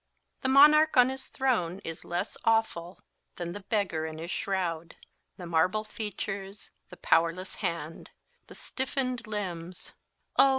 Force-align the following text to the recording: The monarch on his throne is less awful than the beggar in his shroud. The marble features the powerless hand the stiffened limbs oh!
The 0.41 0.49
monarch 0.49 0.97
on 0.97 1.09
his 1.09 1.29
throne 1.29 1.77
is 1.85 2.03
less 2.03 2.35
awful 2.43 3.01
than 3.35 3.51
the 3.51 3.59
beggar 3.59 4.07
in 4.07 4.17
his 4.17 4.31
shroud. 4.31 4.95
The 5.37 5.45
marble 5.45 5.83
features 5.83 6.71
the 6.89 6.97
powerless 6.97 7.53
hand 7.61 8.09
the 8.47 8.55
stiffened 8.55 9.27
limbs 9.27 9.93
oh! 10.37 10.49